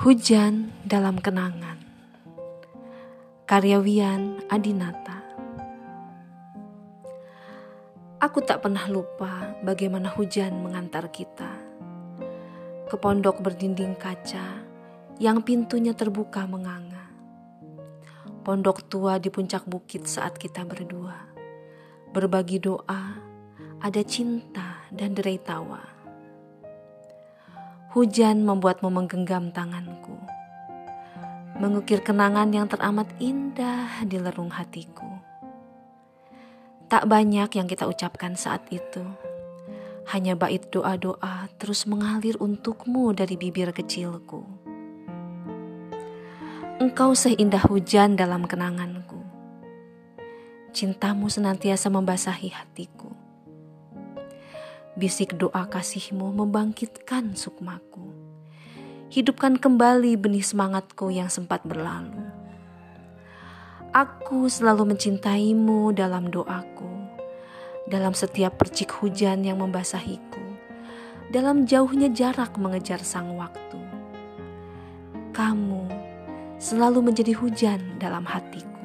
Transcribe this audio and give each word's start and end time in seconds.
Hujan 0.00 0.72
dalam 0.80 1.20
kenangan. 1.20 1.76
Karyawian 3.44 4.48
Adinata. 4.48 5.20
Aku 8.16 8.40
tak 8.40 8.64
pernah 8.64 8.88
lupa 8.88 9.60
bagaimana 9.60 10.08
hujan 10.08 10.64
mengantar 10.64 11.12
kita. 11.12 11.52
Ke 12.88 12.96
pondok 12.96 13.44
berdinding 13.44 13.92
kaca 14.00 14.64
yang 15.20 15.44
pintunya 15.44 15.92
terbuka 15.92 16.48
menganga. 16.48 17.12
Pondok 18.40 18.88
tua 18.88 19.20
di 19.20 19.28
puncak 19.28 19.68
bukit 19.68 20.08
saat 20.08 20.40
kita 20.40 20.64
berdua. 20.64 21.28
Berbagi 22.16 22.56
doa, 22.56 23.20
ada 23.84 24.00
cinta 24.08 24.80
dan 24.88 25.12
derai 25.12 25.36
tawa 25.36 25.99
Hujan 27.90 28.46
membuatmu 28.46 28.86
menggenggam 28.86 29.50
tanganku, 29.50 30.14
mengukir 31.58 31.98
kenangan 32.06 32.46
yang 32.54 32.70
teramat 32.70 33.10
indah 33.18 34.06
di 34.06 34.14
lerung 34.14 34.54
hatiku. 34.54 35.10
Tak 36.86 37.10
banyak 37.10 37.50
yang 37.50 37.66
kita 37.66 37.90
ucapkan 37.90 38.38
saat 38.38 38.62
itu, 38.70 39.02
hanya 40.14 40.38
bait 40.38 40.70
doa-doa 40.70 41.50
terus 41.58 41.82
mengalir 41.90 42.38
untukmu 42.38 43.10
dari 43.10 43.34
bibir 43.34 43.74
kecilku. 43.74 44.46
Engkau 46.78 47.18
seindah 47.18 47.66
hujan 47.66 48.14
dalam 48.14 48.46
kenanganku. 48.46 49.18
Cintamu 50.70 51.26
senantiasa 51.26 51.90
membasahi 51.90 52.54
hatiku 52.54 53.09
Bisik 55.00 55.40
doa 55.40 55.64
kasihmu 55.64 56.28
membangkitkan 56.28 57.32
sukmaku. 57.32 58.12
Hidupkan 59.08 59.56
kembali 59.56 60.12
benih 60.20 60.44
semangatku 60.44 61.08
yang 61.08 61.32
sempat 61.32 61.64
berlalu. 61.64 62.20
Aku 63.96 64.44
selalu 64.52 64.92
mencintaimu 64.92 65.96
dalam 65.96 66.28
doaku, 66.28 67.16
dalam 67.88 68.12
setiap 68.12 68.60
percik 68.60 68.92
hujan 69.00 69.40
yang 69.40 69.64
membasahiku, 69.64 70.44
dalam 71.32 71.64
jauhnya 71.64 72.12
jarak 72.12 72.60
mengejar 72.60 73.00
sang 73.00 73.40
waktu. 73.40 73.80
Kamu 75.32 75.88
selalu 76.60 77.08
menjadi 77.08 77.32
hujan 77.40 77.96
dalam 77.96 78.28
hatiku. 78.28 78.79